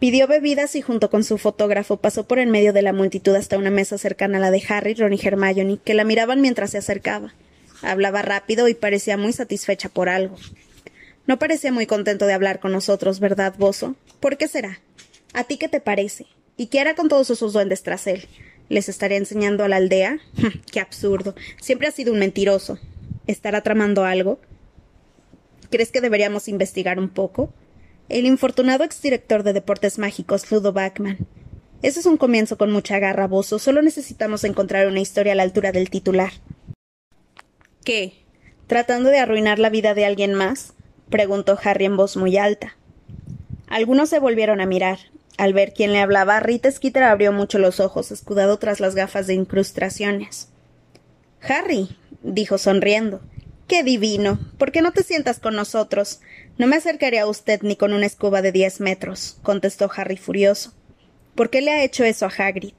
[0.00, 3.58] Pidió bebidas y junto con su fotógrafo pasó por en medio de la multitud hasta
[3.58, 6.78] una mesa cercana a la de Harry, Ron y Hermione, que la miraban mientras se
[6.78, 7.34] acercaba.
[7.82, 10.36] Hablaba rápido y parecía muy satisfecha por algo.
[11.26, 13.94] No parecía muy contento de hablar con nosotros, ¿verdad, Bozo?
[14.20, 14.80] ¿Por qué será?
[15.34, 16.24] ¿A ti qué te parece?
[16.56, 18.26] ¿Y qué hará con todos esos duendes tras él?
[18.70, 20.18] ¿Les estaría enseñando a la aldea?
[20.72, 21.34] ¡Qué absurdo!
[21.60, 22.78] Siempre ha sido un mentiroso.
[23.26, 24.40] ¿Estará tramando algo?
[25.70, 27.52] ¿Crees que deberíamos investigar un poco?
[28.10, 31.28] El infortunado exdirector de Deportes Mágicos, Ludo Bachman.
[31.80, 33.60] Ese es un comienzo con mucha garra, Bozo.
[33.60, 36.32] Solo necesitamos encontrar una historia a la altura del titular.
[37.84, 38.14] ¿Qué?
[38.66, 40.74] ¿Tratando de arruinar la vida de alguien más?
[41.08, 42.76] preguntó Harry en voz muy alta.
[43.68, 44.98] Algunos se volvieron a mirar.
[45.38, 49.28] Al ver quién le hablaba, Rita Skeeter abrió mucho los ojos, escudado tras las gafas
[49.28, 50.48] de incrustaciones.
[51.42, 53.20] Harry, dijo sonriendo.
[53.70, 54.40] Qué divino.
[54.58, 56.18] ¿Por qué no te sientas con nosotros?
[56.58, 60.74] No me acercaré a usted ni con una escoba de diez metros, contestó Harry furioso.
[61.36, 62.74] ¿Por qué le ha hecho eso a Hagrid?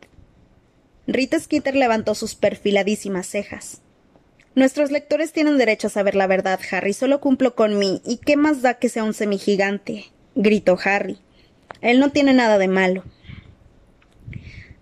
[1.07, 3.81] Rita Skeeter levantó sus perfiladísimas cejas.
[4.53, 6.91] Nuestros lectores tienen derecho a saber la verdad, Harry.
[6.91, 8.01] Solo cumplo con mí.
[8.05, 10.11] ¿Y qué más da que sea un semigigante?
[10.35, 11.19] gritó Harry.
[11.79, 13.05] Él no tiene nada de malo.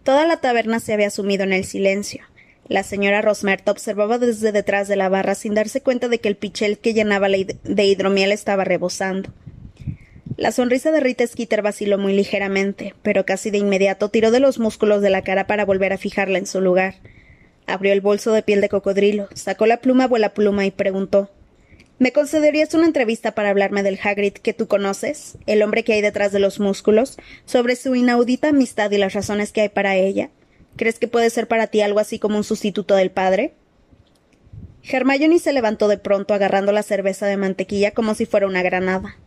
[0.02, 2.24] Toda la taberna se había sumido en el silencio.
[2.70, 6.36] La señora Rosmerta observaba desde detrás de la barra sin darse cuenta de que el
[6.36, 9.34] pichel que llenaba de hidromiel estaba rebosando.
[10.38, 14.60] La sonrisa de Rita Skeeter vaciló muy ligeramente, pero casi de inmediato tiró de los
[14.60, 16.94] músculos de la cara para volver a fijarla en su lugar.
[17.66, 21.32] Abrió el bolso de piel de cocodrilo, sacó la pluma vuela pluma y preguntó
[21.98, 26.02] ¿Me concederías una entrevista para hablarme del Hagrid que tú conoces, el hombre que hay
[26.02, 30.30] detrás de los músculos, sobre su inaudita amistad y las razones que hay para ella?
[30.80, 33.54] ¿Crees que puede ser para ti algo así como un sustituto del padre?
[34.82, 39.18] Hermione se levantó de pronto agarrando la cerveza de mantequilla como si fuera una granada.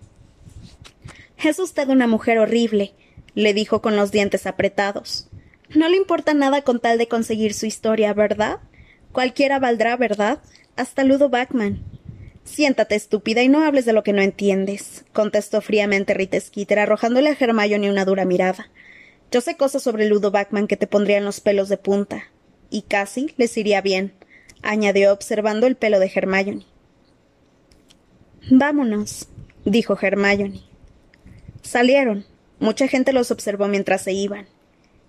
[1.36, 2.94] Es usted una mujer horrible,
[3.34, 5.28] le dijo con los dientes apretados.
[5.74, 8.60] No le importa nada con tal de conseguir su historia, ¿verdad?
[9.12, 10.38] Cualquiera valdrá, ¿verdad?
[10.76, 11.82] Hasta Ludo Backman.
[12.44, 16.38] Siéntate, estúpida, y no hables de lo que no entiendes, contestó fríamente Rita
[16.78, 18.70] arrojándole a Hermione una dura mirada.
[19.32, 22.24] Yo sé cosas sobre Ludo Backman que te pondrían los pelos de punta.
[22.68, 24.12] Y casi les iría bien,
[24.60, 26.66] añadió observando el pelo de Hermione.
[28.50, 29.28] Vámonos,
[29.64, 30.60] dijo Hermione.
[31.62, 32.26] Salieron.
[32.58, 34.46] Mucha gente los observó mientras se iban.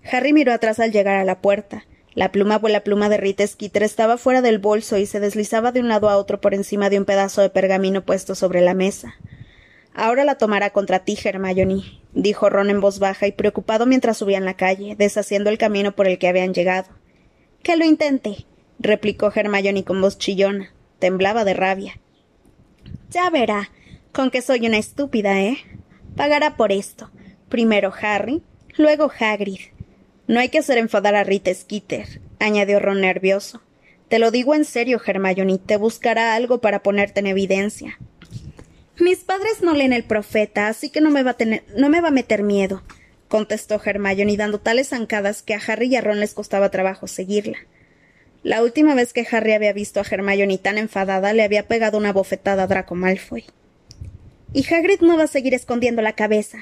[0.09, 1.85] Harry miró atrás al llegar a la puerta.
[2.15, 5.81] La pluma la pluma de Rita Skeeter estaba fuera del bolso y se deslizaba de
[5.81, 9.15] un lado a otro por encima de un pedazo de pergamino puesto sobre la mesa.
[9.95, 14.45] Ahora la tomará contra ti, Hermione, dijo Ron en voz baja y preocupado mientras subían
[14.45, 16.89] la calle, deshaciendo el camino por el que habían llegado.
[17.61, 18.45] Que lo intente,
[18.79, 20.73] replicó Hermione con voz chillona.
[20.99, 21.99] Temblaba de rabia.
[23.09, 23.69] Ya verá,
[24.11, 25.57] con que soy una estúpida, ¿eh?
[26.15, 27.11] Pagará por esto.
[27.49, 28.41] Primero Harry,
[28.77, 29.59] luego Hagrid.
[30.27, 33.61] No hay que hacer enfadar a Rita Skeeter, añadió Ron nervioso.
[34.07, 37.99] Te lo digo en serio, Hermione, te buscará algo para ponerte en evidencia.
[38.99, 41.99] Mis padres no leen el profeta, así que no me va a tener, no me
[41.99, 42.83] va a meter miedo,
[43.27, 47.57] contestó Hermione dando tales zancadas que a Harry y a Ron les costaba trabajo seguirla.
[48.43, 52.13] La última vez que Harry había visto a Hermione tan enfadada le había pegado una
[52.13, 53.45] bofetada a Draco Malfoy.
[54.53, 56.59] Y Hagrid no va a seguir escondiendo la cabeza.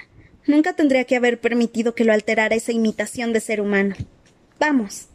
[0.47, 3.95] Nunca tendría que haber permitido que lo alterara esa imitación de ser humano.
[4.59, 5.07] Vamos.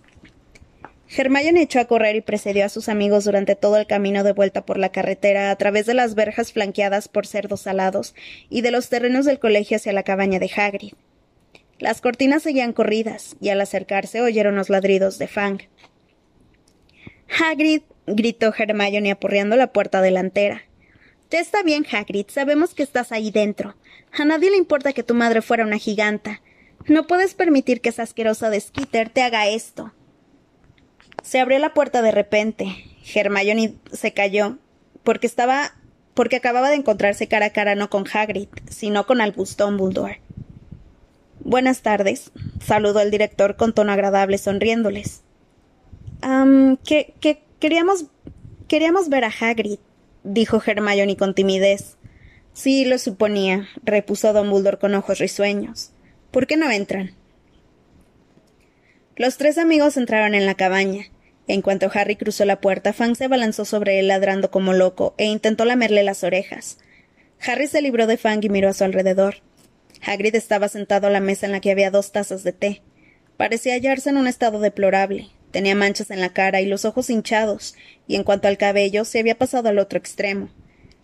[1.09, 4.67] Hermione echó a correr y precedió a sus amigos durante todo el camino de vuelta
[4.67, 8.15] por la carretera a través de las verjas flanqueadas por cerdos alados
[8.51, 10.95] y de los terrenos del colegio hacia la cabaña de Hagrid.
[11.79, 15.61] Las cortinas seguían corridas, y al acercarse oyeron los ladridos de Fang.
[17.29, 20.63] Hagrid, gritó Hermione apurreando la puerta delantera.
[21.31, 23.77] Ya está bien, Hagrid, sabemos que estás ahí dentro.
[24.13, 26.41] A nadie le importa que tu madre fuera una giganta.
[26.87, 29.93] No puedes permitir que esa asquerosa de Skitter te haga esto.
[31.27, 32.69] Se abrió la puerta de repente.
[33.13, 34.59] Hermione se cayó,
[35.03, 35.73] porque estaba
[36.15, 40.21] porque acababa de encontrarse cara a cara no con Hagrid, sino con Albus Dumbledore.
[41.41, 42.31] Buenas tardes,
[42.65, 45.23] saludó el director con tono agradable sonriéndoles.
[46.85, 48.05] que, que queríamos
[48.69, 49.81] queríamos ver a Hagrid,
[50.23, 51.97] dijo Hermione con timidez.
[52.53, 55.91] Sí, lo suponía, repuso Dumbledore con ojos risueños.
[56.31, 57.17] ¿Por qué no entran?
[59.17, 61.07] Los tres amigos entraron en la cabaña.
[61.49, 65.27] En cuanto Harry cruzó la puerta, Fang se abalanzó sobre él ladrando como loco e
[65.27, 66.79] intentó lamerle las orejas.
[67.41, 69.37] Harry se libró de Fang y miró a su alrededor.
[70.05, 72.83] Hagrid estaba sentado a la mesa en la que había dos tazas de té.
[73.37, 75.29] Parecía hallarse en un estado deplorable.
[75.51, 77.75] Tenía manchas en la cara y los ojos hinchados,
[78.07, 80.49] y en cuanto al cabello, se había pasado al otro extremo.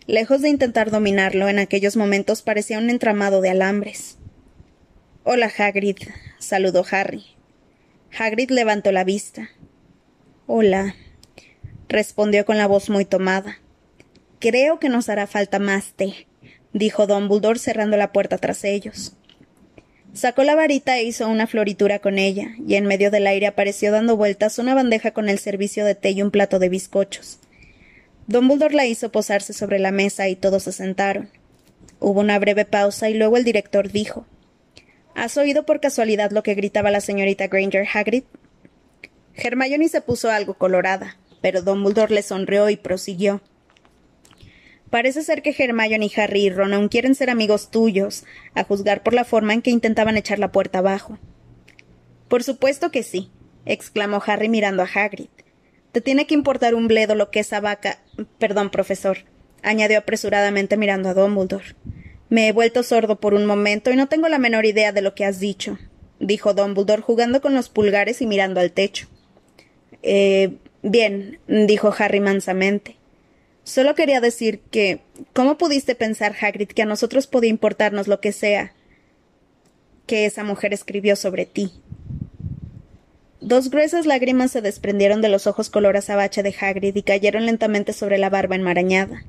[0.05, 4.17] Lejos de intentar dominarlo, en aquellos momentos parecía un entramado de alambres.
[5.23, 5.97] Hola, Hagrid,
[6.39, 7.23] saludó Harry.
[8.17, 9.49] Hagrid levantó la vista.
[10.45, 10.93] Hola,
[11.87, 13.59] respondió con la voz muy tomada.
[14.39, 16.27] Creo que nos hará falta más té,
[16.73, 19.15] dijo Dumbledore cerrando la puerta tras ellos.
[20.11, 23.93] Sacó la varita e hizo una floritura con ella, y en medio del aire apareció
[23.93, 27.39] dando vueltas una bandeja con el servicio de té y un plato de bizcochos.
[28.27, 31.29] Dumbledore la hizo posarse sobre la mesa y todos se sentaron.
[32.01, 34.25] Hubo una breve pausa y luego el director dijo
[35.15, 38.23] ¿Has oído por casualidad lo que gritaba la señorita Granger Hagrid?
[39.35, 43.41] Hermione se puso algo colorada, pero Dumbledore le sonrió y prosiguió.
[44.89, 49.13] Parece ser que Hermione Harry y Ron aún quieren ser amigos tuyos, a juzgar por
[49.13, 51.17] la forma en que intentaban echar la puerta abajo.
[52.27, 53.31] Por supuesto que sí,
[53.65, 55.29] exclamó Harry mirando a Hagrid.
[55.91, 57.99] Te tiene que importar un bledo lo que esa vaca.
[58.39, 59.19] Perdón, profesor,
[59.63, 61.75] añadió apresuradamente mirando a Dumbledore.
[62.29, 65.13] Me he vuelto sordo por un momento y no tengo la menor idea de lo
[65.13, 65.77] que has dicho,
[66.19, 69.07] dijo Dumbledore jugando con los pulgares y mirando al techo.
[70.03, 72.97] Eh, bien, dijo Harry mansamente.
[73.63, 74.99] Solo quería decir que.
[75.33, 78.73] ¿Cómo pudiste pensar, Hagrid, que a nosotros podía importarnos lo que sea
[80.05, 81.71] que esa mujer escribió sobre ti?
[83.39, 87.91] Dos gruesas lágrimas se desprendieron de los ojos color azabache de Hagrid y cayeron lentamente
[87.91, 89.25] sobre la barba enmarañada.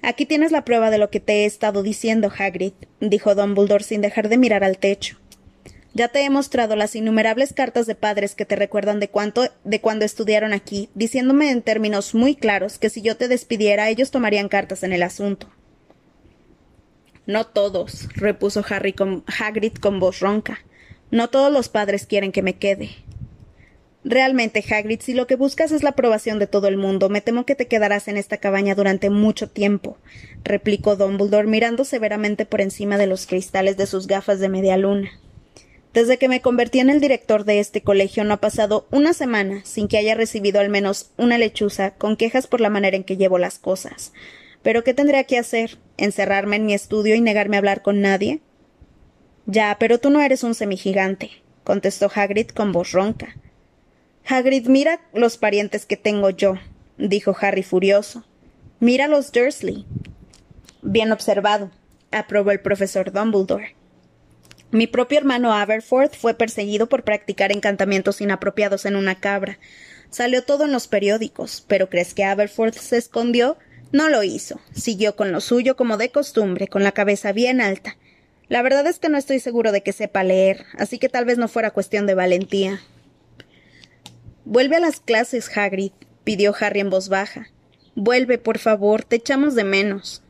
[0.00, 4.02] Aquí tienes la prueba de lo que te he estado diciendo, Hagrid, dijo Dumbledore sin
[4.02, 5.18] dejar de mirar al techo.
[5.96, 9.80] Ya te he mostrado las innumerables cartas de padres que te recuerdan de cuánto de
[9.80, 14.48] cuando estudiaron aquí, diciéndome en términos muy claros que si yo te despidiera ellos tomarían
[14.48, 15.48] cartas en el asunto.
[17.26, 20.58] No todos, repuso Harry con, Hagrid con voz ronca.
[21.12, 22.90] No todos los padres quieren que me quede.
[24.02, 27.46] Realmente, Hagrid, si lo que buscas es la aprobación de todo el mundo, me temo
[27.46, 29.96] que te quedarás en esta cabaña durante mucho tiempo,
[30.42, 35.10] replicó Dumbledore mirando severamente por encima de los cristales de sus gafas de media luna.
[35.94, 39.60] Desde que me convertí en el director de este colegio no ha pasado una semana
[39.64, 43.16] sin que haya recibido al menos una lechuza con quejas por la manera en que
[43.16, 44.12] llevo las cosas.
[44.64, 45.78] ¿Pero qué tendría que hacer?
[45.96, 48.40] ¿Encerrarme en mi estudio y negarme a hablar con nadie?
[49.46, 51.30] Ya, pero tú no eres un semigigante,
[51.62, 53.36] contestó Hagrid con voz ronca.
[54.26, 56.54] Hagrid, mira los parientes que tengo yo,
[56.98, 58.24] dijo Harry furioso.
[58.80, 59.86] Mira los Dursley.
[60.82, 61.70] Bien observado,
[62.10, 63.76] aprobó el profesor Dumbledore.
[64.74, 69.60] Mi propio hermano Aberforth fue perseguido por practicar encantamientos inapropiados en una cabra.
[70.10, 73.56] Salió todo en los periódicos, pero ¿crees que Aberforth se escondió?
[73.92, 74.60] No lo hizo.
[74.72, 77.96] Siguió con lo suyo como de costumbre, con la cabeza bien alta.
[78.48, 81.38] La verdad es que no estoy seguro de que sepa leer, así que tal vez
[81.38, 82.80] no fuera cuestión de valentía.
[84.44, 85.92] Vuelve a las clases, Hagrid,
[86.24, 87.46] pidió Harry en voz baja.
[87.94, 90.23] Vuelve, por favor, te echamos de menos.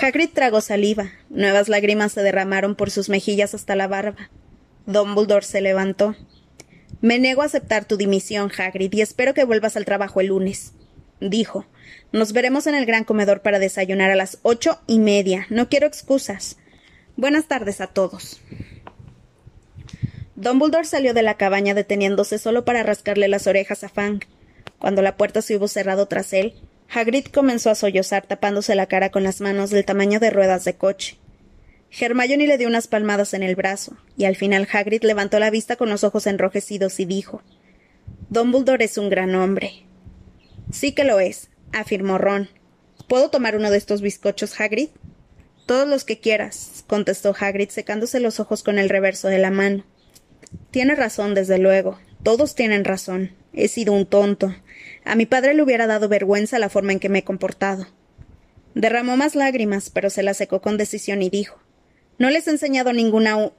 [0.00, 1.12] Hagrid tragó saliva.
[1.30, 4.30] Nuevas lágrimas se derramaron por sus mejillas hasta la barba.
[4.84, 6.14] Dumbledore se levantó.
[7.00, 10.72] Me niego a aceptar tu dimisión, Hagrid, y espero que vuelvas al trabajo el lunes.
[11.20, 11.66] Dijo.
[12.12, 15.46] Nos veremos en el gran comedor para desayunar a las ocho y media.
[15.50, 16.56] No quiero excusas.
[17.16, 18.40] Buenas tardes a todos.
[20.36, 24.20] Dumbledore salió de la cabaña deteniéndose solo para rascarle las orejas a Fang.
[24.78, 26.54] Cuando la puerta se hubo cerrado tras él,
[26.88, 30.76] Hagrid comenzó a sollozar tapándose la cara con las manos del tamaño de ruedas de
[30.76, 31.18] coche.
[31.90, 35.76] Hermione le dio unas palmadas en el brazo, y al final Hagrid levantó la vista
[35.76, 37.42] con los ojos enrojecidos y dijo
[38.28, 39.84] Dumbledore es un gran hombre.
[40.72, 42.48] Sí que lo es, afirmó Ron.
[43.08, 44.88] ¿Puedo tomar uno de estos bizcochos, Hagrid?
[45.64, 49.84] Todos los que quieras, contestó Hagrid secándose los ojos con el reverso de la mano.
[50.70, 51.98] Tiene razón, desde luego.
[52.22, 53.32] Todos tienen razón.
[53.52, 54.54] He sido un tonto.
[55.06, 57.86] A mi padre le hubiera dado vergüenza la forma en que me he comportado.
[58.74, 61.60] Derramó más lágrimas, pero se las secó con decisión y dijo
[62.18, 63.52] No les he enseñado ninguna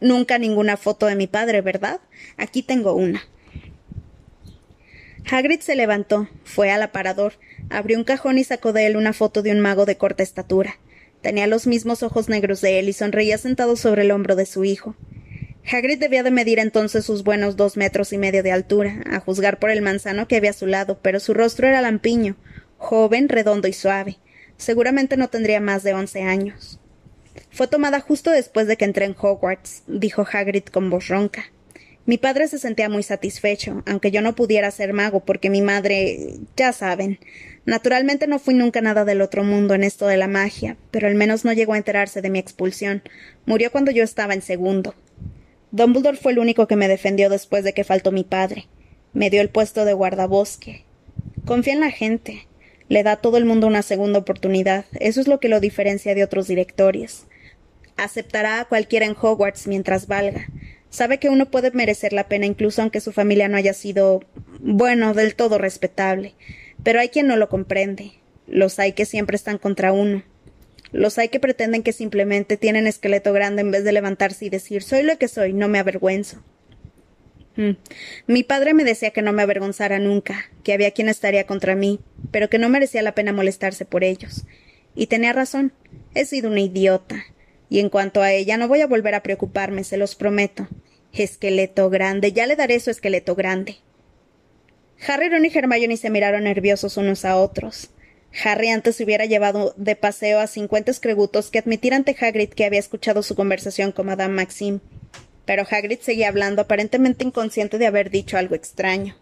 [0.00, 2.00] nunca ninguna foto de mi padre, ¿verdad?
[2.38, 3.22] Aquí tengo una.
[5.30, 7.34] Hagrid se levantó, fue al aparador,
[7.68, 10.78] abrió un cajón y sacó de él una foto de un mago de corta estatura.
[11.20, 14.64] Tenía los mismos ojos negros de él y sonreía sentado sobre el hombro de su
[14.64, 14.96] hijo.
[15.70, 19.58] Hagrid debía de medir entonces sus buenos dos metros y medio de altura, a juzgar
[19.58, 22.36] por el manzano que había a su lado, pero su rostro era lampiño,
[22.76, 24.18] joven, redondo y suave.
[24.58, 26.78] Seguramente no tendría más de once años.
[27.50, 31.46] Fue tomada justo después de que entré en Hogwarts, dijo Hagrid con voz ronca.
[32.06, 36.34] Mi padre se sentía muy satisfecho, aunque yo no pudiera ser mago porque mi madre.
[36.54, 37.18] ya saben.
[37.64, 41.14] Naturalmente no fui nunca nada del otro mundo en esto de la magia, pero al
[41.14, 43.02] menos no llegó a enterarse de mi expulsión.
[43.46, 44.94] Murió cuando yo estaba en segundo.
[45.74, 48.68] Dumbledore fue el único que me defendió después de que faltó mi padre.
[49.12, 50.84] Me dio el puesto de guardabosque.
[51.44, 52.46] Confía en la gente.
[52.88, 54.84] Le da a todo el mundo una segunda oportunidad.
[55.00, 57.24] Eso es lo que lo diferencia de otros directorios.
[57.96, 60.46] Aceptará a cualquiera en Hogwarts mientras valga.
[60.90, 64.22] Sabe que uno puede merecer la pena incluso aunque su familia no haya sido
[64.60, 66.34] bueno, del todo respetable.
[66.84, 68.12] Pero hay quien no lo comprende.
[68.46, 70.22] Los hay que siempre están contra uno.
[70.94, 74.80] Los hay que pretenden que simplemente tienen esqueleto grande en vez de levantarse y decir
[74.84, 76.40] soy lo que soy, no me avergüenzo.
[77.56, 77.72] Mm.
[78.28, 81.98] Mi padre me decía que no me avergonzara nunca, que había quien estaría contra mí,
[82.30, 84.44] pero que no merecía la pena molestarse por ellos.
[84.94, 85.72] Y tenía razón.
[86.14, 87.24] He sido una idiota.
[87.68, 90.68] Y en cuanto a ella, no voy a volver a preocuparme, se los prometo.
[91.12, 93.78] Esqueleto grande, ya le daré su esqueleto grande.
[95.08, 97.90] Harry, Ron y Hermione se miraron nerviosos unos a otros.
[98.42, 102.80] Harry antes hubiera llevado de paseo a cincuenta escregutos que admitir ante Hagrid que había
[102.80, 104.80] escuchado su conversación con Madame Maxime.
[105.44, 109.16] Pero Hagrid seguía hablando, aparentemente inconsciente de haber dicho algo extraño.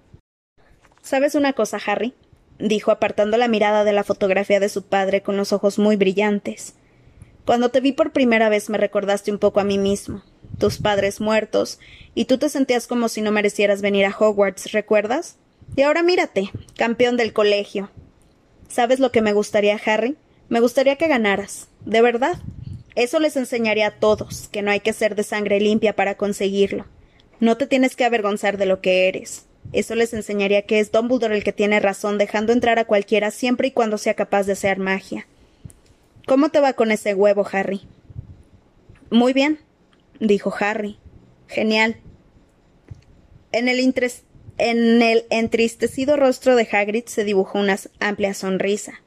[1.02, 2.14] ¿Sabes una cosa, Harry?
[2.58, 6.74] dijo apartando la mirada de la fotografía de su padre con los ojos muy brillantes.
[7.44, 10.22] Cuando te vi por primera vez me recordaste un poco a mí mismo
[10.58, 11.80] tus padres muertos,
[12.14, 15.36] y tú te sentías como si no merecieras venir a Hogwarts, ¿recuerdas?
[15.74, 17.90] Y ahora mírate, campeón del colegio.
[18.72, 20.16] ¿Sabes lo que me gustaría, Harry?
[20.48, 21.68] Me gustaría que ganaras.
[21.84, 22.38] De verdad.
[22.94, 26.86] Eso les enseñaría a todos, que no hay que ser de sangre limpia para conseguirlo.
[27.38, 29.44] No te tienes que avergonzar de lo que eres.
[29.74, 33.68] Eso les enseñaría que es Dumbledore el que tiene razón, dejando entrar a cualquiera siempre
[33.68, 35.26] y cuando sea capaz de hacer magia.
[36.26, 37.82] ¿Cómo te va con ese huevo, Harry?
[39.10, 39.58] Muy bien,
[40.18, 40.98] dijo Harry.
[41.46, 41.96] Genial.
[43.52, 43.80] En el,
[44.58, 49.00] en el entristecido rostro de Hagrid se dibujó una amplia sonrisa.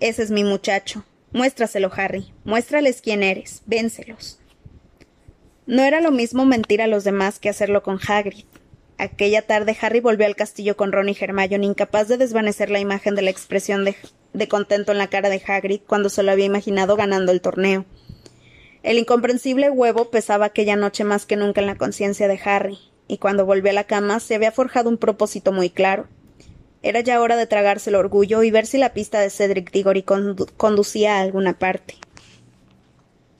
[0.00, 1.04] Ese es mi muchacho.
[1.32, 2.32] Muéstraselo, Harry.
[2.44, 3.62] Muéstrales quién eres.
[3.66, 4.38] Vénselos.
[5.66, 8.44] No era lo mismo mentir a los demás que hacerlo con Hagrid.
[8.98, 13.14] Aquella tarde Harry volvió al castillo con Ron y Hermione, incapaz de desvanecer la imagen
[13.14, 13.96] de la expresión de,
[14.32, 17.86] de contento en la cara de Hagrid cuando se lo había imaginado ganando el torneo.
[18.82, 22.78] El incomprensible huevo pesaba aquella noche más que nunca en la conciencia de Harry,
[23.08, 26.06] y cuando volvió a la cama se había forjado un propósito muy claro.
[26.82, 30.02] Era ya hora de tragarse el orgullo y ver si la pista de Cedric Diggory
[30.02, 31.96] conducía a alguna parte.